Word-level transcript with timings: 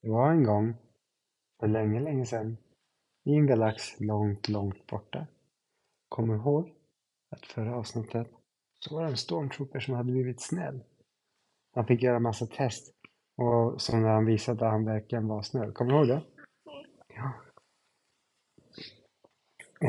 Det 0.00 0.08
var 0.08 0.30
en 0.30 0.44
gång, 0.44 0.74
för 1.60 1.68
länge, 1.68 2.00
länge 2.00 2.26
sedan, 2.26 2.56
i 3.24 3.34
en 3.34 3.46
galax 3.46 4.00
långt, 4.00 4.48
långt 4.48 4.86
borta. 4.86 5.26
Du 6.08 6.34
ihåg 6.34 6.74
att 7.30 7.46
förra 7.46 7.76
avsnittet 7.76 8.28
så 8.78 8.94
var 8.94 9.02
det 9.02 9.10
en 9.10 9.16
stormtrooper 9.16 9.80
som 9.80 9.94
hade 9.94 10.12
blivit 10.12 10.40
snäll. 10.40 10.80
Han 11.74 11.86
fick 11.86 12.02
göra 12.02 12.18
massa 12.18 12.46
test 12.46 12.94
och 13.36 13.80
som 13.80 14.02
när 14.02 14.08
han 14.08 14.26
visade 14.26 14.66
att 14.66 14.72
han 14.72 14.84
verkligen 14.84 15.28
var 15.28 15.42
snäll. 15.42 15.72
Kommer 15.72 15.92
du 15.92 15.98
ihåg 15.98 16.08
det? 16.08 16.22
Ja. 17.14 17.32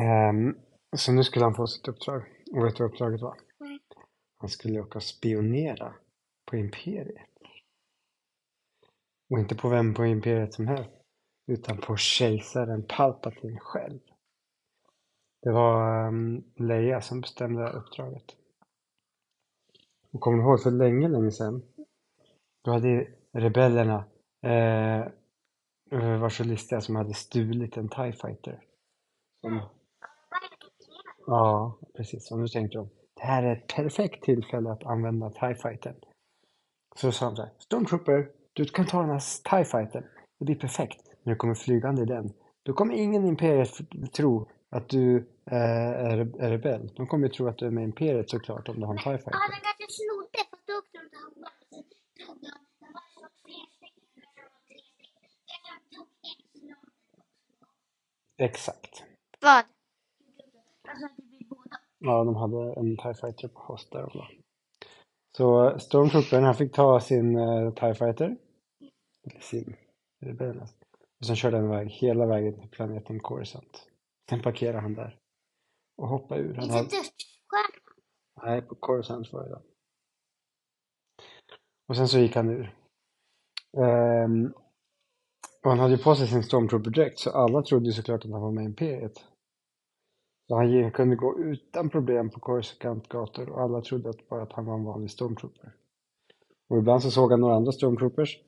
Ehm, 0.00 0.58
så 0.96 1.12
nu 1.12 1.24
skulle 1.24 1.44
han 1.44 1.54
få 1.54 1.66
sitt 1.66 1.88
uppdrag. 1.88 2.22
Och 2.52 2.64
vet 2.64 2.76
du 2.76 2.82
vad 2.82 2.92
uppdraget 2.92 3.20
var? 3.20 3.36
Han 4.38 4.48
skulle 4.48 4.80
åka 4.80 4.98
och 4.98 5.02
spionera 5.02 5.94
på 6.50 6.56
Imperiet. 6.56 7.29
Och 9.30 9.38
inte 9.38 9.54
på 9.54 9.68
vem 9.68 9.94
på 9.94 10.06
Imperiet 10.06 10.54
som 10.54 10.68
helst. 10.68 10.90
Utan 11.46 11.78
på 11.78 11.96
kejsaren 11.96 12.86
Palpatine 12.88 13.60
själv. 13.60 14.00
Det 15.42 15.50
var 15.50 16.08
um, 16.08 16.44
Leia 16.56 17.00
som 17.00 17.20
bestämde 17.20 17.70
uppdraget. 17.70 18.36
Och 20.12 20.20
kommer 20.20 20.38
du 20.38 20.44
ihåg 20.44 20.62
för 20.62 20.70
länge, 20.70 21.08
länge 21.08 21.30
sedan? 21.30 21.62
Då 22.64 22.70
hade 22.70 22.88
ju 22.88 23.16
rebellerna 23.32 24.04
eh, 24.42 25.08
var 25.90 26.28
så 26.28 26.44
listiga 26.44 26.80
som 26.80 26.96
hade 26.96 27.14
stulit 27.14 27.76
en 27.76 27.88
TIE 27.88 28.12
fighter. 28.12 28.64
Som, 29.40 29.60
ja, 31.26 31.78
precis. 31.96 32.30
Och 32.30 32.38
nu 32.38 32.48
tänkte 32.48 32.78
de, 32.78 32.88
det 33.14 33.22
här 33.22 33.42
är 33.42 33.56
ett 33.56 33.74
perfekt 33.76 34.24
tillfälle 34.24 34.70
att 34.70 34.86
använda 34.86 35.30
TIE 35.30 35.54
fightern. 35.54 35.96
Så 36.96 37.12
sa 37.12 37.26
de 37.26 37.36
så 37.36 37.42
här, 37.42 37.52
Stormtrooper, 37.58 38.30
du 38.52 38.64
kan 38.64 38.86
ta 38.86 39.00
den 39.00 39.10
här 39.10 39.20
TIE 39.50 39.64
fightern. 39.64 40.04
Det 40.38 40.44
blir 40.44 40.56
perfekt. 40.56 41.00
När 41.22 41.32
du 41.32 41.36
kommer 41.36 41.54
flygande 41.54 42.02
i 42.02 42.04
den, 42.04 42.32
då 42.62 42.72
kommer 42.72 42.94
ingen 42.94 43.24
i 43.24 43.28
Imperiet 43.28 43.70
tro 44.16 44.48
att 44.70 44.88
du 44.88 45.16
eh, 45.50 45.56
är, 46.10 46.18
är 46.18 46.50
rebell. 46.50 46.92
De 46.96 47.06
kommer 47.06 47.26
ju 47.26 47.32
tro 47.32 47.48
att 47.48 47.58
du 47.58 47.66
är 47.66 47.70
med 47.70 47.82
i 47.82 47.84
Imperiet 47.84 48.30
såklart 48.30 48.68
om 48.68 48.80
du 48.80 48.86
har 48.86 48.92
en 48.94 48.98
TIE 48.98 49.12
Ja, 49.12 49.18
fighter. 49.18 49.30
kanske 49.32 49.86
snodde 49.88 50.38
för 50.50 50.58
då 50.66 50.80
de. 50.92 51.00
Exakt. 58.44 59.02
Vad? 59.40 59.64
Ja, 61.98 62.24
de 62.24 62.36
hade 62.36 62.74
en 62.80 62.96
TIE 62.96 63.14
fighter 63.14 63.48
på 63.48 63.60
host 63.60 63.92
där 63.92 64.02
var. 64.02 64.39
Så 65.40 65.78
Stormtroopern, 65.78 66.44
han 66.44 66.54
fick 66.54 66.72
ta 66.72 67.00
sin 67.00 67.38
uh, 67.38 67.74
TIE 67.74 67.94
fighter. 67.94 68.36
Eller 69.30 69.40
sin 69.40 69.76
rebell. 70.20 70.60
alltså. 70.60 70.76
Och 71.20 71.26
sen 71.26 71.36
körde 71.36 71.56
han 71.56 71.66
iväg 71.66 71.88
hela 71.90 72.26
vägen 72.26 72.60
till 72.60 72.70
planeten 72.70 73.20
Coruscant. 73.20 73.86
Sen 74.30 74.42
parkerade 74.42 74.80
han 74.80 74.94
där. 74.94 75.18
Och 75.96 76.08
hoppade 76.08 76.40
ur. 76.40 76.54
Han 76.54 76.64
Inte 76.64 76.76
hade, 76.76 76.90
nej, 78.42 78.62
på 78.62 78.74
Coruscant 78.74 79.32
var 79.32 79.44
det 79.44 79.50
då. 79.50 79.62
Och 81.88 81.96
sen 81.96 82.08
så 82.08 82.18
gick 82.18 82.36
han 82.36 82.48
ur. 82.48 82.74
Ehm, 83.76 84.52
och 85.64 85.70
han 85.70 85.78
hade 85.78 85.94
ju 85.94 86.02
på 86.02 86.14
sig 86.14 86.26
sin 86.26 86.42
Stormtrooper-dräkt 86.42 87.18
så 87.18 87.30
alla 87.30 87.62
trodde 87.62 87.86
ju 87.86 87.92
såklart 87.92 88.24
att 88.24 88.30
han 88.30 88.42
var 88.42 88.52
med 88.52 88.62
i 88.62 88.66
Imperiet. 88.66 89.24
Så 90.50 90.56
han 90.56 90.90
kunde 90.90 91.16
gå 91.16 91.38
utan 91.38 91.90
problem 91.90 92.30
på 92.30 92.40
Coruscant 92.40 93.14
och 93.14 93.62
alla 93.62 93.80
trodde 93.80 94.10
att 94.10 94.28
bara 94.28 94.42
att 94.42 94.52
han 94.52 94.64
var 94.64 94.74
en 94.74 94.84
vanlig 94.84 95.10
Stormtrooper. 95.10 95.72
Och 96.68 96.78
ibland 96.78 97.02
så 97.02 97.10
såg 97.10 97.30
han 97.30 97.40
några 97.40 97.54
andra 97.54 97.72
Stormtroopers 97.72 98.38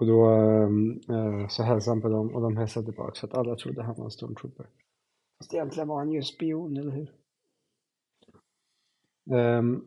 och 0.00 0.06
då 0.06 0.24
ehm, 0.24 0.90
eh, 0.90 1.48
så 1.48 1.62
hälsade 1.62 1.94
han 1.94 2.02
på 2.02 2.08
dem 2.08 2.34
och 2.34 2.42
de 2.42 2.56
hälsade 2.56 2.86
tillbaka 2.86 3.14
så 3.14 3.26
att 3.26 3.34
alla 3.34 3.56
trodde 3.56 3.82
han 3.82 3.94
var 3.96 4.04
en 4.04 4.10
Stormtrooper. 4.10 4.66
Fast 5.38 5.54
egentligen 5.54 5.88
var 5.88 5.96
han 5.98 6.12
ju 6.12 6.16
en 6.16 6.24
spion, 6.24 6.76
eller 6.76 6.92
hur? 6.92 7.12
Um, 9.36 9.86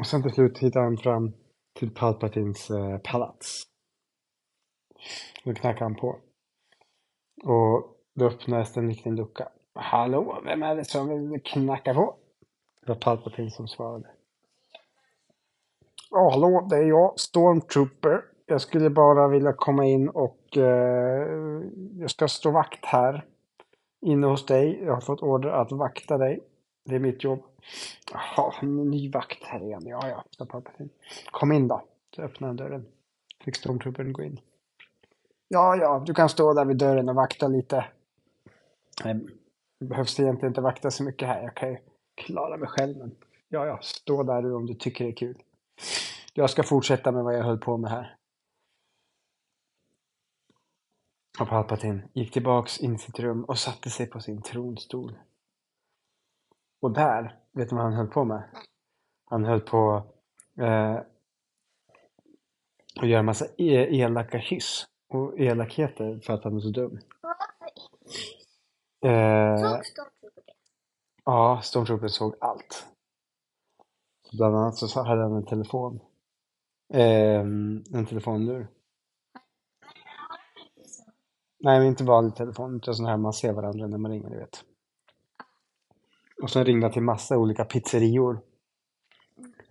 och 0.00 0.06
sen 0.06 0.22
till 0.22 0.32
slut 0.32 0.58
hittade 0.58 0.84
han 0.84 0.96
fram 0.96 1.32
till 1.78 1.90
Palpatins 1.94 2.70
eh, 2.70 2.98
palats. 2.98 3.62
Då 5.44 5.54
knackade 5.54 5.84
han 5.84 5.94
på. 5.94 6.18
Och 7.44 7.96
då 8.14 8.26
öppnades 8.26 8.76
en 8.76 8.88
liten 8.88 9.16
lucka. 9.16 9.48
Hallå, 9.74 10.40
vem 10.44 10.62
är 10.62 10.76
det 10.76 10.84
som 10.84 11.30
vill 11.30 11.40
knacka 11.44 11.94
på? 11.94 12.14
Det 12.80 12.88
var 12.88 12.96
Palpatine 12.96 13.50
som 13.50 13.68
svarade. 13.68 14.06
Ja, 16.10 16.30
hallå, 16.30 16.66
det 16.70 16.76
är 16.76 16.84
jag, 16.84 17.20
Stormtrooper. 17.20 18.24
Jag 18.46 18.60
skulle 18.60 18.90
bara 18.90 19.28
vilja 19.28 19.52
komma 19.52 19.86
in 19.86 20.08
och 20.08 20.56
eh, 20.56 21.28
jag 21.98 22.10
ska 22.10 22.28
stå 22.28 22.50
vakt 22.50 22.84
här 22.84 23.24
inne 24.00 24.26
hos 24.26 24.46
dig. 24.46 24.82
Jag 24.84 24.94
har 24.94 25.00
fått 25.00 25.22
order 25.22 25.48
att 25.48 25.72
vakta 25.72 26.18
dig. 26.18 26.40
Det 26.84 26.94
är 26.94 26.98
mitt 27.00 27.24
jobb. 27.24 27.42
Jaha, 28.12 28.54
en 28.62 28.90
ny 28.90 29.10
vakt 29.10 29.44
här 29.44 29.62
igen. 29.62 29.82
Ja, 29.84 30.08
ja, 30.08 30.24
sa 30.30 30.46
Palpatine. 30.46 30.88
Kom 31.30 31.52
in 31.52 31.68
då. 31.68 31.82
Så 32.16 32.22
öppnade 32.22 32.48
han 32.48 32.56
dörren. 32.56 32.86
Fick 33.44 33.56
Stormtroopern 33.56 34.12
gå 34.12 34.22
in. 34.22 34.40
Ja, 35.48 35.76
ja, 35.76 36.02
du 36.06 36.14
kan 36.14 36.28
stå 36.28 36.52
där 36.52 36.64
vid 36.64 36.76
dörren 36.76 37.08
och 37.08 37.14
vakta 37.14 37.48
lite. 37.48 37.84
Behövs 39.82 39.88
Det 39.88 39.94
behövs 39.94 40.20
egentligen 40.20 40.50
inte 40.50 40.60
vakta 40.60 40.90
så 40.90 41.04
mycket 41.04 41.28
här. 41.28 41.42
Jag 41.42 41.56
kan 41.56 41.68
ju 41.68 41.78
klara 42.14 42.56
mig 42.56 42.68
själv. 42.68 42.96
Men 42.96 43.16
ja, 43.48 43.66
ja, 43.66 43.78
stå 43.82 44.22
där 44.22 44.42
du 44.42 44.54
om 44.54 44.66
du 44.66 44.74
tycker 44.74 45.04
det 45.04 45.10
är 45.10 45.16
kul. 45.16 45.42
Jag 46.34 46.50
ska 46.50 46.62
fortsätta 46.62 47.12
med 47.12 47.24
vad 47.24 47.34
jag 47.34 47.44
höll 47.44 47.58
på 47.58 47.76
med 47.76 47.90
här. 47.90 48.16
Och 51.40 51.48
Palpatine 51.48 52.02
gick 52.12 52.32
tillbaks 52.32 52.78
in 52.78 52.94
i 52.94 52.98
sitt 52.98 53.20
rum 53.20 53.44
och 53.44 53.58
satte 53.58 53.90
sig 53.90 54.06
på 54.06 54.20
sin 54.20 54.42
tronstol. 54.42 55.18
Och 56.80 56.90
där, 56.90 57.38
vet 57.52 57.68
du 57.68 57.76
vad 57.76 57.84
han 57.84 57.92
höll 57.92 58.06
på 58.06 58.24
med? 58.24 58.42
Han 59.24 59.44
höll 59.44 59.60
på 59.60 60.02
eh, 60.58 60.94
att 63.00 63.08
göra 63.08 63.18
en 63.18 63.24
massa 63.24 63.46
e- 63.58 64.00
elaka 64.00 64.38
hyss 64.38 64.86
och 65.08 65.40
elakheter 65.40 66.20
för 66.20 66.32
att 66.32 66.44
han 66.44 66.56
är 66.56 66.60
så 66.60 66.70
dum. 66.70 66.98
Eh, 69.04 69.56
Såg 69.56 69.86
Stormtrooper 69.86 70.42
det? 70.46 70.52
ja, 71.24 71.60
Stormtrooper 71.62 72.08
såg 72.08 72.34
allt. 72.40 72.86
Bland 74.32 74.56
annat 74.56 74.76
så 74.76 75.02
hade 75.02 75.22
han 75.22 75.32
en 75.36 75.46
telefon. 75.46 76.00
Eh, 76.94 77.40
en 77.94 78.06
telefonnur. 78.08 78.68
Nej, 81.64 81.78
men 81.78 81.88
inte 81.88 82.04
vanlig 82.04 82.34
telefon, 82.34 82.76
utan 82.76 82.94
sån 82.94 83.06
här 83.06 83.16
man 83.16 83.32
ser 83.32 83.52
varandra 83.52 83.86
när 83.86 83.98
man 83.98 84.10
ringer, 84.10 84.30
du 84.30 84.36
vet. 84.38 84.64
Och 86.42 86.50
sen 86.50 86.64
ringde 86.64 86.86
han 86.86 86.92
till 86.92 87.02
massa 87.02 87.38
olika 87.38 87.64
pizzerior. 87.64 88.40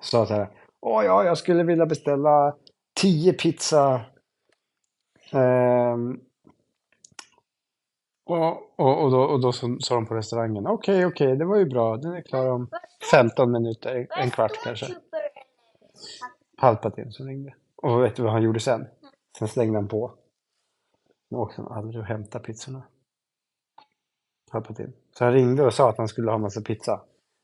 Sa 0.02 0.26
så 0.26 0.34
här, 0.34 0.50
åh 0.82 1.06
ja, 1.06 1.24
jag 1.24 1.38
skulle 1.38 1.64
vilja 1.64 1.86
beställa 1.86 2.56
10 2.94 3.34
pizza. 3.34 4.02
Ehm, 5.32 6.20
och, 8.32 8.80
och, 8.80 9.04
och 9.04 9.12
då, 9.12 9.22
och 9.22 9.42
då 9.42 9.52
sa 9.52 9.96
de 9.96 10.06
på 10.06 10.16
restaurangen, 10.16 10.68
okej, 10.68 11.06
okej, 11.06 11.38
det 11.38 11.46
var 11.46 11.58
ju 11.58 11.66
bra, 11.66 11.98
den 11.98 12.14
är 12.14 12.22
klar 12.22 12.50
om 12.50 12.70
15 13.12 13.52
minuter, 13.52 14.08
en 14.10 14.30
kvart 14.30 14.52
kanske. 14.64 14.88
Palpatine 16.58 17.12
som 17.12 17.28
ringde. 17.28 17.54
Och 17.76 18.04
vet 18.04 18.16
du 18.16 18.24
vad 18.24 18.32
han 18.32 18.44
gjorde 18.44 18.60
sen? 18.60 18.88
Sen 19.40 19.48
slängde 19.48 19.78
han 19.78 19.88
på. 19.88 20.14
Nu 21.30 21.38
åkte 21.38 21.62
han 21.62 21.72
aldrig 21.72 22.00
och 22.00 22.06
hämtade 22.06 22.44
pizzorna. 22.44 22.84
Palpatine. 24.52 24.92
Så 25.12 25.24
han 25.24 25.34
ringde 25.34 25.66
och 25.66 25.74
sa 25.74 25.90
att 25.90 25.98
han 25.98 26.08
skulle 26.08 26.32
ha 26.32 26.38
massa 26.38 26.62
pizza. 26.62 27.02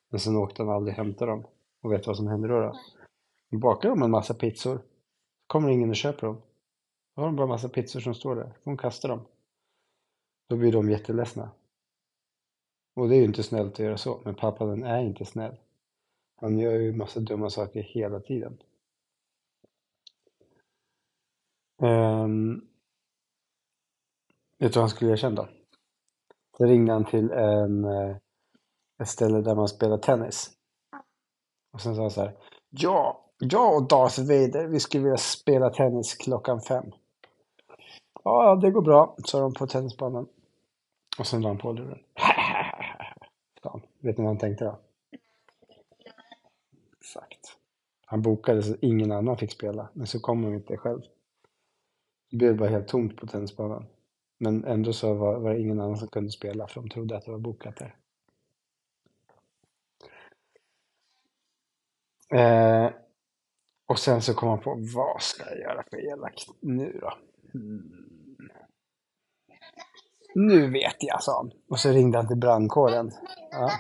Men 0.10 0.20
sen 0.20 0.36
åkte 0.36 0.62
han 0.64 0.72
aldrig 0.72 0.94
och 0.94 1.06
hämtade 1.06 1.32
dem. 1.32 1.46
Och 1.82 1.92
vet 1.92 2.04
du 2.04 2.08
vad 2.08 2.18
som 2.18 2.28
hände 2.28 2.48
då? 2.48 2.60
då? 2.60 2.74
Då 3.52 3.58
bakar 3.58 3.90
de 3.90 4.02
en 4.04 4.12
massa 4.12 4.34
pizzor. 4.34 4.82
Kommer 5.48 5.70
ingen 5.70 5.90
och 5.90 5.96
köper 5.96 6.28
dem. 6.28 6.42
Då 7.16 7.22
har 7.22 7.26
de 7.26 7.36
bara 7.36 7.48
massa 7.48 7.70
pizzor 7.70 8.00
som 8.00 8.14
står 8.14 8.36
där. 8.36 8.44
Får 8.64 8.72
de 8.72 8.78
kasta 8.78 9.08
dem. 9.08 9.26
Då 10.48 10.56
blir 10.56 10.72
de 10.72 10.90
jätteledsna. 10.90 11.52
Och 12.96 13.10
det 13.10 13.16
är 13.16 13.20
ju 13.20 13.26
inte 13.26 13.44
snällt 13.44 13.74
att 13.74 13.80
göra 13.80 13.98
så. 13.98 14.22
Men 14.26 14.36
Palpatine 14.36 14.88
är 14.88 15.02
inte 15.02 15.26
snäll. 15.26 15.56
Han 16.36 16.60
gör 16.60 16.72
ju 16.72 16.94
massa 16.94 17.20
dumma 17.20 17.50
saker 17.50 17.82
hela 17.82 18.20
tiden. 18.20 18.58
Um, 21.82 22.68
vet 24.60 24.74
du 24.74 24.80
vad 24.80 24.84
han 24.84 24.90
skulle 24.90 25.10
göra 25.10 25.18
sen 25.18 25.36
då? 25.36 25.48
Då 26.58 26.66
ringde 26.66 26.94
han 26.94 27.06
till 27.06 27.32
en, 27.32 27.84
eh, 27.84 28.18
ett 29.02 29.08
ställe 29.08 29.42
där 29.42 29.56
man 29.56 29.68
spelar 29.68 29.98
tennis. 29.98 30.52
Och 31.74 31.82
sen 31.82 31.96
sa 31.96 32.02
han 32.02 32.12
så 32.12 32.22
här. 32.22 32.38
Ja, 32.70 33.32
jag 33.40 33.76
och 33.76 33.88
Darth 33.88 34.20
Vader, 34.20 34.68
vi 34.68 34.80
skulle 34.80 35.04
vilja 35.04 35.18
spela 35.18 35.70
tennis 35.70 36.16
klockan 36.16 36.62
fem. 36.62 36.92
Ja, 38.24 38.56
det 38.56 38.72
går 38.72 38.82
bra, 38.82 39.16
sa 39.26 39.40
de 39.40 39.54
på 39.54 39.68
tennisbanan. 39.68 40.28
Och 41.20 41.28
sen 41.28 41.42
la 41.42 41.50
han 41.50 41.58
på 41.58 41.72
luren. 41.72 42.00
Fan. 43.64 43.82
Vet 44.00 44.18
ni 44.18 44.24
vad 44.24 44.28
han 44.28 44.38
tänkte 44.38 44.66
då? 44.66 44.80
Exakt. 46.98 47.58
Han 48.06 48.22
bokade 48.22 48.64
så 48.64 48.76
ingen 48.82 49.12
annan 49.12 49.38
fick 49.38 49.52
spela, 49.52 49.90
men 49.94 50.08
så 50.08 50.20
kom 50.20 50.44
han 50.44 50.54
inte 50.54 50.78
själv. 50.78 51.02
Det 52.30 52.38
blev 52.38 52.58
bara 52.58 52.70
helt 52.70 52.88
tomt 52.88 53.18
på 53.18 53.28
tennisbanan. 53.28 53.86
Men 54.38 54.66
ändå 54.66 54.94
så 54.94 55.14
var, 55.14 55.40
var 55.40 55.54
det 55.54 55.60
ingen 55.60 55.80
annan 55.80 55.98
som 55.98 56.08
kunde 56.08 56.32
spela 56.32 56.68
för 56.68 56.82
de 56.82 56.90
trodde 56.90 57.18
att 57.18 57.26
det 57.26 57.32
var 57.32 57.40
bokat 57.40 57.76
där. 57.78 57.96
Eh, 62.30 62.92
och 63.86 64.00
sen 64.00 64.22
så 64.22 64.34
kom 64.34 64.50
han 64.50 64.60
på, 64.60 64.76
vad 64.96 65.22
ska 65.22 65.50
jag 65.50 65.60
göra 65.60 65.84
för 65.90 66.14
elakt 66.14 66.48
nu 66.62 67.00
då? 67.02 67.14
Mm. 67.54 68.17
Nu 70.40 70.72
vet 70.72 70.96
jag, 71.00 71.24
sa 71.24 71.38
han. 71.38 71.52
Och 71.70 71.80
så 71.80 71.90
ringde 71.90 72.18
han 72.18 72.28
till 72.28 72.38
brandkåren. 72.38 73.12
Ja. 73.52 73.72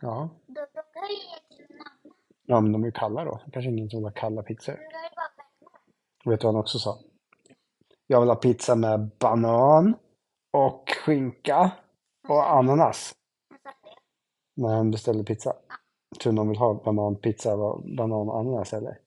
Ja, 0.00 0.30
ja 2.46 2.60
men 2.60 2.72
de 2.72 2.82
är 2.82 2.86
ju 2.86 2.92
kalla 2.92 3.24
då. 3.24 3.40
Kanske 3.52 3.70
ingen 3.70 3.90
som 3.90 3.98
vill 3.98 4.04
ha 4.04 4.12
kalla 4.12 4.42
pizzor. 4.42 4.78
Vet 6.24 6.40
du 6.40 6.46
vad 6.46 6.54
han 6.54 6.60
också 6.60 6.78
sa? 6.78 6.98
Jag 8.06 8.20
vill 8.20 8.28
ha 8.28 8.36
pizza 8.36 8.74
med 8.74 9.10
banan 9.18 9.94
och 10.52 10.90
skinka 11.04 11.70
och 12.28 12.50
ananas. 12.50 13.14
När 14.56 14.74
han 14.74 14.90
beställde 14.90 15.24
pizza. 15.24 15.52
Tror 16.20 16.32
du 16.32 16.36
någon 16.36 16.48
vill 16.48 16.58
ha 16.58 16.82
bananpizza, 16.84 17.56
var 17.56 17.96
banan 17.96 18.28
och 18.28 18.38
ananas 18.38 18.72
eller? 18.72 18.98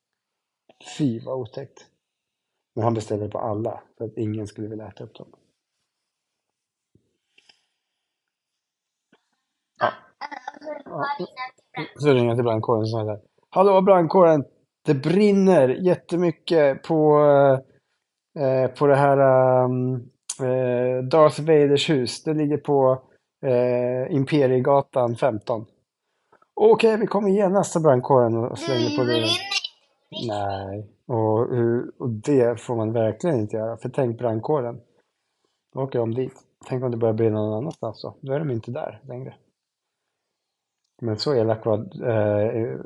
Fy 0.97 1.19
vad 1.19 1.37
otäckt. 1.37 1.85
Men 2.75 2.83
han 2.83 2.93
beställde 2.93 3.29
på 3.29 3.39
alla 3.39 3.83
för 3.97 4.05
att 4.05 4.17
ingen 4.17 4.47
skulle 4.47 4.67
vilja 4.67 4.87
äta 4.87 5.03
upp 5.03 5.15
dem. 5.15 5.31
Brand. 10.69 11.29
Så 11.95 12.07
ringde 12.07 12.27
jag 12.27 12.37
till 12.37 12.43
brandkåren 12.43 12.81
och 12.81 12.89
sa 12.89 13.03
så 13.03 13.09
här. 13.09 13.19
Hallå 13.49 13.81
brandkåren! 13.81 14.45
Det 14.85 14.93
brinner 14.93 15.69
jättemycket 15.69 16.83
på, 16.83 17.19
eh, 18.39 18.71
på 18.71 18.87
det 18.87 18.95
här 18.95 19.17
um, 19.63 19.93
eh, 20.41 21.03
Darth 21.03 21.41
Vaders 21.41 21.89
hus. 21.89 22.23
Det 22.23 22.33
ligger 22.33 22.57
på 22.57 23.01
eh, 23.45 24.15
Imperiegatan 24.15 25.15
15. 25.15 25.65
Okej, 26.53 26.97
vi 26.97 27.07
kommer 27.07 27.29
genast 27.29 27.71
till 27.71 27.81
brandkåren 27.81 28.37
och 28.37 28.59
slänger 28.59 28.97
på 28.97 29.03
dörren. 29.03 29.29
Nej, 30.27 30.87
och, 31.07 31.39
och 31.99 32.09
det 32.09 32.61
får 32.61 32.75
man 32.75 32.93
verkligen 32.93 33.39
inte 33.39 33.55
göra. 33.55 33.77
För 33.77 33.89
tänk 33.89 34.17
brandkåren. 34.17 34.81
Då 35.73 35.81
åker 35.81 35.99
de 35.99 36.13
dit. 36.13 36.33
Tänk 36.67 36.83
om 36.83 36.91
det 36.91 36.97
börjar 36.97 37.13
brinna 37.13 37.39
någon 37.41 37.57
annanstans 37.57 38.01
då. 38.01 38.15
Då 38.21 38.33
är 38.33 38.39
de 38.39 38.51
inte 38.51 38.71
där 38.71 39.01
längre. 39.03 39.35
Men 41.01 41.17
så 41.17 41.35
elak 41.35 41.65
var, 41.65 41.77
eh, 42.07 42.77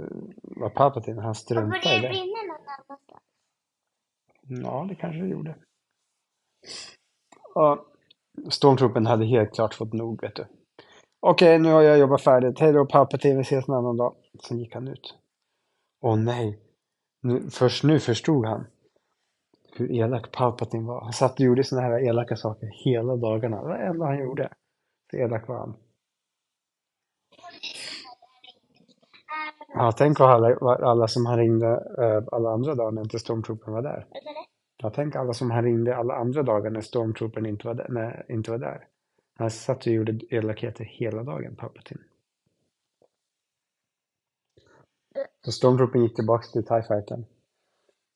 var 0.41 0.69
Palpatine. 0.69 1.21
Han 1.21 1.35
struntade 1.35 1.95
i 1.95 2.01
det 2.01 2.01
det. 2.01 2.07
brinner 2.09 2.47
någon 2.47 2.67
annanstans? 2.67 3.21
Ja, 4.47 4.85
det 4.89 4.95
kanske 4.95 5.21
det 5.21 5.27
gjorde. 5.27 5.55
Ja, 7.55 7.85
Stormtroopen 8.49 9.05
hade 9.05 9.25
helt 9.25 9.53
klart 9.53 9.73
fått 9.73 9.93
nog, 9.93 10.21
vet 10.21 10.35
du. 10.35 10.45
Okej, 11.19 11.59
nu 11.59 11.71
har 11.71 11.81
jag 11.81 11.99
jobbat 11.99 12.21
färdigt. 12.21 12.59
Hej 12.59 12.73
då 12.73 12.85
Palpatine, 12.85 13.35
vi 13.35 13.41
ses 13.41 13.67
en 13.67 13.73
annan 13.73 13.97
dag. 13.97 14.15
Sen 14.47 14.59
gick 14.59 14.73
han 14.73 14.87
ut. 14.87 15.17
Åh 16.01 16.17
nej. 16.17 16.59
Nu, 17.21 17.49
först 17.49 17.83
nu 17.83 17.99
förstod 17.99 18.45
han 18.45 18.65
hur 19.75 19.91
elak 19.91 20.31
Palpatine 20.31 20.87
var. 20.87 21.01
Han 21.01 21.13
satt 21.13 21.33
och 21.33 21.39
gjorde 21.39 21.63
såna 21.63 21.81
här 21.81 22.07
elaka 22.07 22.35
saker 22.35 22.67
hela 22.85 23.15
dagarna. 23.15 23.63
Det 23.63 23.77
enda 23.77 24.05
han 24.05 24.19
gjorde. 24.19 24.49
Så 25.11 25.17
elak 25.17 25.47
var 25.47 25.57
han. 25.57 25.75
Ja, 29.75 29.91
tänk 29.91 30.19
vad 30.19 30.29
alla, 30.29 30.57
vad 30.61 30.83
alla 30.83 31.07
som 31.07 31.25
han 31.25 31.37
ringde 31.37 31.67
eh, 31.97 32.23
alla 32.31 32.49
andra 32.49 32.75
dagar 32.75 32.91
när 32.91 33.01
inte 33.01 33.19
Stormtroopern 33.19 33.73
var 33.73 33.81
där. 33.81 34.07
Jag 34.77 34.93
tänker 34.93 35.19
alla 35.19 35.33
som 35.33 35.51
han 35.51 35.63
ringde 35.63 35.95
alla 35.95 36.15
andra 36.15 36.43
dagar 36.43 36.71
när 36.71 36.81
Stormtroopern 36.81 37.45
inte 37.45 37.67
var 37.67 37.73
där. 37.73 37.89
När, 37.89 38.25
inte 38.31 38.51
var 38.51 38.57
där. 38.57 38.87
Han 39.35 39.51
satt 39.51 39.87
och 39.87 39.93
gjorde 39.93 40.19
elakheter 40.29 40.83
hela 40.83 41.23
dagen, 41.23 41.55
Palpatine. 41.55 42.01
Så 45.45 45.51
Stormtroopern 45.51 46.01
gick 46.01 46.15
tillbaka 46.15 46.47
till 46.47 46.65
TIE 46.65 46.83
Fighten. 46.83 47.25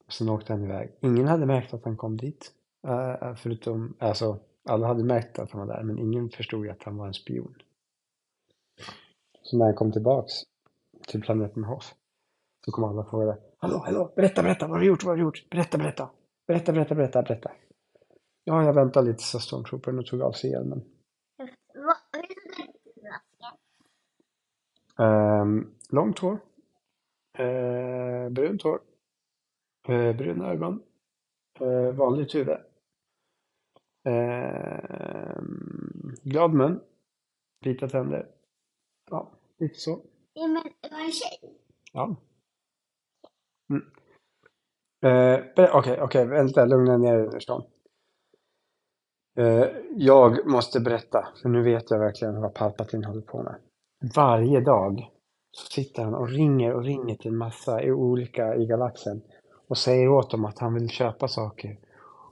Och 0.06 0.14
sen 0.14 0.30
åkte 0.30 0.54
han 0.54 0.64
iväg. 0.64 0.92
Ingen 1.02 1.28
hade 1.28 1.46
märkt 1.46 1.74
att 1.74 1.86
han 1.86 1.98
kom 1.98 2.18
dit. 2.18 2.52
Eh, 2.88 3.36
förutom, 3.36 3.94
alltså, 4.00 4.40
alla 4.70 4.88
hade 4.88 5.04
märkt 5.04 5.40
att 5.40 5.52
han 5.52 5.68
var 5.68 5.76
där, 5.76 5.84
men 5.84 6.00
ingen 6.00 6.30
förstod 6.30 6.70
att 6.70 6.84
han 6.84 6.98
var 6.98 7.08
en 7.08 7.14
spion. 7.14 7.56
Så 9.42 9.58
när 9.58 9.66
han 9.66 9.76
kom 9.76 9.92
tillbaks 9.92 10.34
till 11.08 11.22
planeten 11.22 11.64
Hoth 11.64 11.88
så 12.66 12.72
kom 12.72 12.84
alla 12.84 13.06
fråga 13.06 13.38
Hallå, 13.58 13.82
hallå, 13.86 14.14
berätta, 14.16 14.44
berätta, 14.44 14.68
vad 14.68 14.76
har 14.76 14.80
du 14.80 14.88
gjort, 14.88 15.04
vad 15.04 15.12
har 15.12 15.18
du 15.18 15.24
gjort? 15.24 15.50
Berätta, 15.50 15.78
berätta. 15.78 16.10
Berätta, 16.48 16.74
berätta, 16.74 16.96
berätta, 16.96 17.22
berätta. 17.22 17.52
Ja, 18.44 18.64
jag 18.64 18.74
väntar 18.74 19.02
lite, 19.02 19.24
sa 19.24 19.40
Stormtroopern 19.40 20.00
och 20.00 20.06
tog 20.06 20.22
av 20.22 20.32
sig 20.32 20.52
hjälmen. 20.52 20.84
Um, 25.00 25.76
långt 25.90 26.20
hår. 26.20 26.40
Uh, 27.40 28.30
brunt 28.30 28.64
hår. 28.64 28.80
Uh, 29.90 30.18
bruna 30.18 30.52
ögon. 30.52 30.84
Uh, 31.62 31.92
vanligt 31.92 32.36
huvud. 32.36 32.58
Ehm, 34.08 35.48
glad 36.24 36.54
mun. 36.54 36.80
Vita 37.66 37.88
tänder. 37.88 38.28
Ja, 39.10 39.32
lite 39.58 39.80
så. 39.80 40.02
Ja, 40.40 40.48
men 40.48 40.64
det 40.82 40.92
var 40.92 41.00
en 41.00 41.12
tjej. 41.12 41.40
Ja. 41.94 42.16
Mm. 43.70 43.84
Eh, 45.06 45.70
Okej, 45.74 46.02
okej, 46.02 46.26
vänta, 46.26 46.66
lugna 46.66 46.98
ner 46.98 47.18
dig 47.18 47.30
nu 47.32 47.40
Eh, 49.40 49.68
jag 49.96 50.48
måste 50.48 50.80
berätta, 50.80 51.28
för 51.42 51.50
nu 51.50 51.64
vet 51.64 51.92
jag 51.92 52.00
verkligen 52.00 52.42
vad 52.42 52.54
Palpatine 52.54 53.08
håller 53.08 53.22
på 53.22 53.44
med. 53.44 53.56
Varje 54.16 54.62
dag 54.62 55.12
så 55.52 55.72
sitter 55.72 56.04
han 56.04 56.16
och 56.16 56.30
ringer 56.30 56.74
och 56.74 56.84
ringer 56.84 57.16
till 57.16 57.32
en 57.32 57.38
massa 57.38 57.84
i 57.84 57.92
olika 57.92 58.56
i 58.56 58.66
galaxen 58.66 59.22
och 59.68 59.78
säger 59.78 60.10
åt 60.10 60.32
dem 60.32 60.46
att 60.46 60.60
han 60.60 60.74
vill 60.74 60.90
köpa 60.90 61.28
saker 61.28 61.80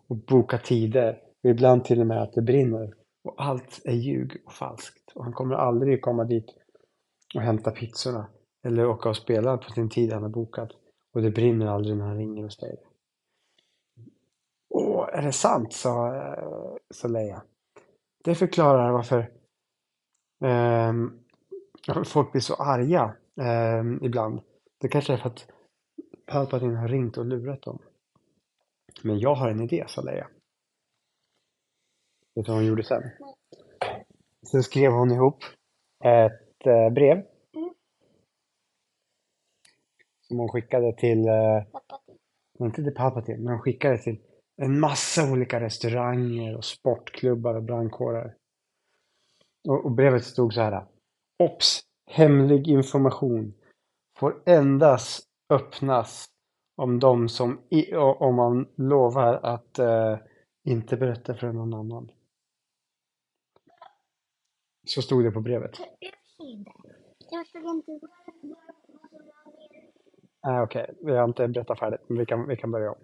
och 0.08 0.18
boka 0.18 0.58
tider. 0.58 1.22
Och 1.44 1.50
ibland 1.50 1.86
till 1.86 2.02
och 2.02 2.08
med 2.08 2.22
att 2.22 2.34
det 2.34 2.42
brinner. 2.42 2.94
Och 3.24 3.36
allt 3.38 3.82
är 3.86 3.94
ljug 3.94 4.42
och 4.46 4.54
falskt. 4.54 5.12
Och 5.16 5.24
han 5.24 5.34
kommer 5.34 5.56
aldrig 5.56 6.02
komma 6.02 6.24
dit 6.24 6.65
och 7.36 7.42
hämta 7.42 7.72
pizzorna. 7.72 8.28
Eller 8.64 8.88
åka 8.88 9.10
och 9.10 9.18
spela 9.18 9.58
på 9.58 9.72
sin 9.72 9.90
tid 9.90 10.14
han 10.14 10.24
har 10.24 10.30
bokat. 10.30 10.70
Och 11.14 11.22
det 11.22 11.32
brinner 11.32 11.66
aldrig 11.66 11.98
när 11.98 12.06
han 12.06 12.18
ringer 12.18 12.46
och 12.46 12.54
säger 12.54 12.76
det. 12.76 12.90
Åh, 14.70 15.10
är 15.14 15.22
det 15.22 15.32
sant? 15.32 15.74
sa, 15.74 16.16
eh, 16.16 16.76
sa 16.94 17.08
Leia. 17.08 17.44
Det 18.24 18.36
förklarar 18.36 18.92
varför 18.92 19.32
varför 21.88 22.04
folk 22.04 22.32
blir 22.32 22.42
så 22.42 22.54
arga 22.54 23.16
ehm, 23.42 24.00
ibland. 24.04 24.42
Det 24.78 24.88
kanske 24.88 25.14
är 25.14 25.18
för 25.18 25.30
att 25.30 25.48
Palpatine 26.26 26.78
har 26.78 26.88
ringt 26.88 27.18
och 27.18 27.26
lurat 27.26 27.62
dem. 27.62 27.80
Men 29.04 29.20
jag 29.20 29.36
har 29.36 29.50
en 29.50 29.62
idé, 29.62 29.86
sa 29.88 30.02
Leia. 30.02 30.28
Vet 32.36 32.46
du 32.46 32.52
vad 32.52 32.58
hon 32.58 32.66
gjorde 32.66 32.84
sen? 32.84 33.04
Sen 34.52 34.64
skrev 34.64 34.92
hon 34.92 35.12
ihop 35.12 35.44
ett 36.04 36.45
eh, 36.68 36.90
brev. 36.90 37.24
Som 40.28 40.40
hon 40.40 40.50
skickade 40.50 40.94
till, 40.94 41.28
eh, 41.28 41.64
Pappa. 41.72 42.00
inte 42.60 42.84
till 42.84 42.94
Palpatine, 42.94 43.38
men 43.38 43.54
hon 43.54 43.62
skickade 43.62 43.98
till 43.98 44.22
en 44.58 44.80
massa 44.80 45.32
olika 45.32 45.60
restauranger 45.60 46.58
och 46.58 46.66
sportklubbar 46.66 47.56
och 47.56 47.64
brandkårer. 47.64 48.36
Och, 49.68 49.86
och 49.86 49.92
brevet 49.92 50.24
stod 50.24 50.54
så 50.54 50.62
här. 50.62 50.86
Ops! 51.44 51.82
Hemlig 52.12 52.68
information 52.68 53.54
får 54.20 54.44
endast 54.46 55.28
öppnas 55.50 56.30
om 56.76 57.00
de 57.00 57.30
som, 57.30 57.62
om 58.20 58.36
man 58.36 58.68
lovar 58.76 59.34
att 59.34 59.80
eh, 59.80 60.18
inte 60.64 60.98
berätta 60.98 61.36
för 61.36 61.52
någon 61.52 61.74
annan. 61.74 62.12
Så 64.88 65.02
stod 65.02 65.24
det 65.24 65.32
på 65.32 65.42
brevet. 65.42 65.72
Jag 67.32 67.46
förstod 67.46 67.76
inte. 67.76 67.92
Nej, 70.44 70.62
okej. 70.62 70.96
Vi 71.02 71.12
har 71.16 71.26
inte 71.26 71.48
berättat 71.48 71.80
färdigt, 71.80 72.02
men 72.08 72.18
vi 72.18 72.26
kan, 72.26 72.48
vi 72.48 72.58
kan 72.58 72.72
börja 72.72 72.92
om. 72.92 72.98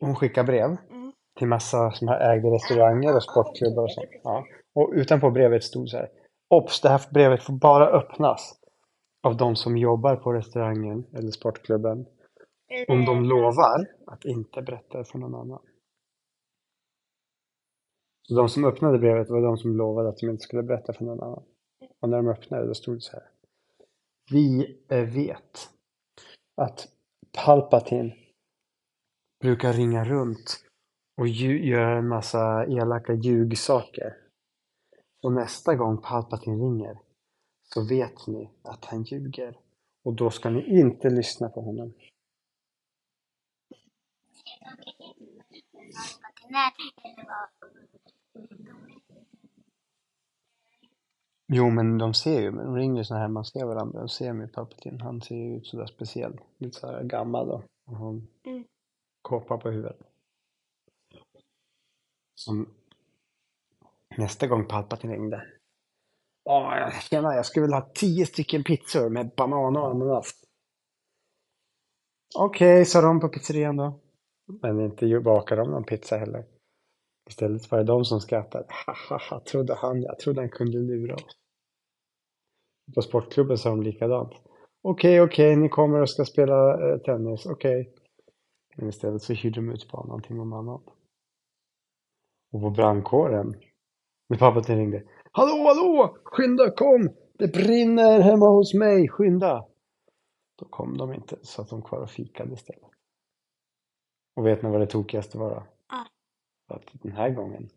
Hon 0.00 0.16
skickar 0.16 0.44
brev 0.44 0.76
Mm. 0.90 1.12
till 1.38 1.48
massa 1.48 1.90
som 1.90 2.08
ägde 2.08 2.48
restauranger 2.48 3.16
och 3.16 3.22
sportklubbar 3.22 3.82
och 3.82 3.92
sånt. 3.92 4.08
Ja. 4.24 4.44
Och 4.74 4.90
utanpå 4.94 5.30
brevet 5.30 5.64
stod 5.64 5.88
så 5.88 5.96
här. 5.96 6.10
Ops, 6.54 6.80
det 6.80 6.88
här 6.88 7.12
brevet 7.12 7.42
får 7.42 7.52
bara 7.52 7.86
öppnas 7.88 8.60
av 9.22 9.36
de 9.36 9.56
som 9.56 9.76
jobbar 9.76 10.16
på 10.16 10.32
restaurangen 10.32 11.06
eller 11.14 11.30
sportklubben. 11.30 12.06
Om 12.88 13.04
de 13.04 13.24
lovar 13.24 13.86
att 14.06 14.24
inte 14.24 14.62
berätta 14.62 15.04
för 15.04 15.18
någon 15.18 15.34
annan. 15.34 15.62
Så 18.22 18.34
de 18.34 18.48
som 18.48 18.64
öppnade 18.64 18.98
brevet 18.98 19.30
var 19.30 19.42
de 19.42 19.56
som 19.56 19.76
lovade 19.76 20.08
att 20.08 20.16
de 20.18 20.26
inte 20.30 20.42
skulle 20.42 20.62
berätta 20.62 20.92
för 20.92 21.04
någon 21.04 21.22
annan. 21.22 21.44
Och 22.00 22.08
när 22.08 22.16
de 22.16 22.28
öppnade 22.28 22.66
då 22.66 22.74
stod 22.74 22.96
det 22.96 23.00
så 23.00 23.12
här. 23.12 23.30
Vi 24.30 24.78
eh, 24.88 25.04
vet 25.04 25.70
att 26.54 26.88
Palpatine 27.32 28.16
brukar 29.40 29.72
ringa 29.72 30.04
runt 30.04 30.64
och 31.16 31.28
göra 31.28 31.98
en 31.98 32.08
massa 32.08 32.66
elaka 32.66 33.12
ljugsaker. 33.12 34.16
Och 35.22 35.32
nästa 35.32 35.74
gång 35.74 36.02
Palpatine 36.02 36.56
ringer 36.56 36.98
så 37.62 37.88
vet 37.88 38.26
ni 38.26 38.50
att 38.62 38.84
han 38.84 39.02
ljuger. 39.02 39.58
Och 40.04 40.14
då 40.14 40.30
ska 40.30 40.50
ni 40.50 40.80
inte 40.80 41.10
lyssna 41.10 41.48
på 41.48 41.60
honom. 41.60 41.94
Jo, 51.52 51.70
men 51.70 51.98
de 51.98 52.14
ser 52.14 52.40
ju, 52.40 52.50
de 52.50 52.76
ringer 52.76 53.02
så 53.02 53.14
här, 53.14 53.28
man 53.28 53.44
ser 53.44 53.64
varandra, 53.64 54.02
och 54.02 54.10
ser 54.10 54.32
med 54.32 54.52
Palpatine. 54.52 55.02
Han 55.02 55.20
ser 55.20 55.34
ju 55.36 55.56
ut 55.56 55.66
sådär 55.66 55.86
speciell. 55.86 56.40
Lite 56.58 56.80
såhär 56.80 57.02
gammal 57.04 57.46
då. 57.48 57.62
Och 57.86 57.96
har 57.96 58.08
Mm. 58.46 58.64
kåpa 59.22 59.58
på 59.58 59.70
huvudet. 59.70 59.98
Som 62.34 62.68
nästa 64.16 64.46
gång 64.46 64.64
Palpatine 64.68 65.14
ringde. 65.14 65.46
Åh, 66.44 66.90
tjena, 66.90 67.34
jag 67.34 67.46
skulle 67.46 67.62
vilja 67.62 67.76
ha 67.78 67.90
tio 67.94 68.26
stycken 68.26 68.64
pizzor 68.64 69.10
med 69.10 69.30
banan 69.36 69.76
och 69.76 69.90
ananas. 69.90 70.32
Okej, 72.38 72.84
sa 72.84 73.00
de 73.00 73.20
på 73.20 73.28
pizzerian 73.28 73.76
då. 73.76 74.00
Men 74.62 74.80
inte 74.80 75.20
bakade 75.20 75.60
de 75.62 75.70
någon 75.70 75.84
pizza 75.84 76.16
heller. 76.16 76.44
Istället 77.28 77.70
var 77.70 77.78
det 77.78 77.84
de 77.84 78.04
som 78.04 78.20
skrattade. 78.20 78.66
Hahaha, 78.68 79.40
trodde 79.40 79.74
han, 79.74 80.02
jag 80.02 80.18
trodde 80.18 80.40
han 80.40 80.50
kunde 80.50 80.78
lura 80.78 81.14
oss. 81.14 81.36
På 82.94 83.02
sportklubben 83.02 83.58
sa 83.58 83.70
de 83.70 83.82
likadant. 83.82 84.32
Okej, 84.82 85.20
okej, 85.20 85.56
ni 85.56 85.68
kommer 85.68 86.00
och 86.00 86.10
ska 86.10 86.24
spela 86.24 86.90
eh, 86.90 86.98
tennis, 86.98 87.46
okej. 87.46 87.94
Men 88.76 88.88
istället 88.88 89.22
så 89.22 89.32
hyrde 89.32 89.56
de 89.56 89.70
ut 89.70 89.90
banan 89.90 90.22
till 90.22 90.36
någon 90.36 90.52
annan. 90.52 90.82
Och 92.52 92.60
på 92.60 92.70
brandkåren, 92.70 93.54
när 94.28 94.38
pappa 94.38 94.60
ringde. 94.60 95.02
Hallå, 95.32 95.64
hallå! 95.64 96.16
Skynda, 96.24 96.70
kom! 96.70 97.08
Det 97.38 97.52
brinner 97.52 98.20
hemma 98.20 98.48
hos 98.48 98.74
mig, 98.74 99.08
skynda! 99.08 99.66
Då 100.58 100.64
kom 100.64 100.96
de 100.96 101.14
inte, 101.14 101.38
så 101.42 101.62
att 101.62 101.68
de 101.68 101.82
kvar 101.82 101.98
och 101.98 102.10
fikade 102.10 102.54
istället. 102.54 102.82
Och 104.36 104.46
vet 104.46 104.62
ni 104.62 104.70
vad 104.70 104.80
det 104.80 104.86
tokigaste 104.86 105.38
var 105.38 105.50
då? 105.50 105.77
Att 106.68 106.82
den 106.92 107.12
här 107.12 107.30
gången, 107.30 107.68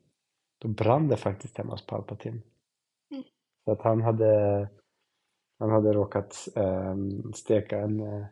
då 0.57 0.67
brann 0.67 1.07
det 1.07 1.17
faktiskt 1.17 1.57
hemma 1.57 1.71
hos 1.71 1.85
Palpatine. 1.85 2.41
Mm. 3.11 3.23
Så 3.65 3.71
att 3.71 3.81
han 3.81 4.01
hade, 4.01 4.69
han 5.59 5.69
hade 5.69 5.93
råkat 5.93 6.47
ehm, 6.55 7.33
steka 7.33 7.79
en, 7.79 7.99
eh, 7.99 8.25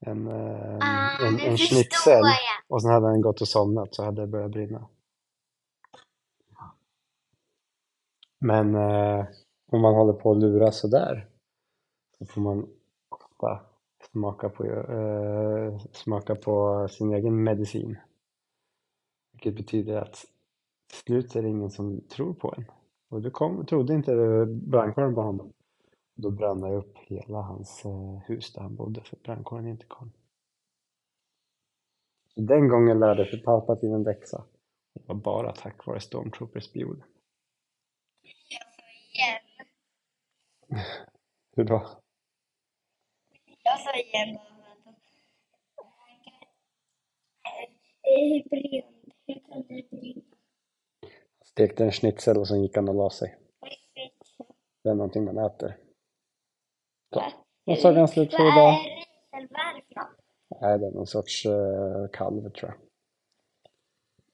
en, 0.00 0.28
ehm, 0.28 0.78
Ah, 0.80 1.26
en, 1.26 1.40
en 1.40 1.56
schnitzel 1.56 2.22
och 2.68 2.82
sen 2.82 2.90
hade 2.90 3.06
han 3.06 3.20
gått 3.20 3.40
och 3.40 3.48
somnat 3.48 3.94
så 3.94 4.04
hade 4.04 4.20
det 4.20 4.26
börjat 4.26 4.50
brinna. 4.50 4.88
Men 8.40 8.74
eh, 8.74 9.26
om 9.72 9.80
man 9.80 9.94
håller 9.94 10.12
på 10.12 10.30
att 10.32 10.38
lura 10.38 10.72
sådär 10.72 11.28
så 12.18 12.26
får 12.26 12.40
man 12.40 12.68
ofta 13.08 13.60
smaka 14.12 14.48
på, 14.48 14.64
eh, 14.66 15.78
smaka 15.92 16.34
på 16.34 16.88
sin 16.88 17.12
egen 17.14 17.42
medicin. 17.42 17.98
Vilket 19.34 19.56
betyder 19.56 19.96
att 19.96 20.26
till 20.86 20.98
slut 20.98 21.36
är 21.36 21.42
det 21.42 21.48
ingen 21.48 21.70
som 21.70 22.00
tror 22.00 22.34
på 22.34 22.54
en. 22.56 22.64
Och 23.08 23.22
du 23.22 23.30
kom, 23.30 23.66
trodde 23.66 23.94
inte 23.94 24.46
brandkåren 24.46 25.14
på 25.14 25.22
honom. 25.22 25.52
Då 26.14 26.30
brann 26.30 26.60
det 26.60 26.74
upp 26.74 26.98
hela 26.98 27.42
hans 27.42 27.84
eh, 27.84 28.18
hus 28.26 28.52
där 28.52 28.62
han 28.62 28.76
bodde 28.76 29.00
för 29.00 29.16
brandkåren 29.16 29.66
inte 29.66 29.86
kom. 29.86 30.12
Så 32.34 32.40
den 32.40 32.68
gången 32.68 32.98
lärde 32.98 33.30
sig 33.30 33.42
Palpatine 33.42 33.94
en 33.94 34.02
läxa. 34.02 34.44
Det 34.94 35.08
var 35.08 35.14
bara 35.14 35.52
tack 35.52 35.86
vare 35.86 36.00
Stormtroopers 36.00 36.64
spionen. 36.64 37.04
Igen. 39.12 39.40
Hur 41.56 41.64
då? 41.64 41.90
Jag 43.62 43.80
sa 43.80 43.94
igen 43.94 44.34
bara 44.34 44.54
Stekte 51.44 51.84
en 51.84 51.92
schnitzel 51.92 52.38
och 52.38 52.48
sen 52.48 52.62
gick 52.62 52.76
han 52.76 52.88
och 52.88 52.94
la 52.94 53.10
sig. 53.10 53.36
Det 54.82 54.90
är 54.90 54.94
någonting 54.94 55.24
man 55.24 55.38
äter. 55.38 55.76
Va? 57.16 57.32
Vad 57.64 57.78
sa 57.78 57.92
ganska 57.92 58.20
Vad 58.20 58.30
två 58.30 58.36
är 58.42 58.56
dagar? 58.56 58.72
ris 58.72 59.06
eller 59.36 59.48
vad 59.50 59.60
är 59.60 59.74
det 59.74 59.82
för 59.88 60.00
något? 60.00 60.60
Nej, 60.60 60.78
det 60.78 60.86
är 60.86 60.90
någon 60.90 61.06
sorts 61.06 61.46
uh, 61.46 62.08
kalv 62.12 62.50
tror 62.50 62.70
jag. 62.70 62.78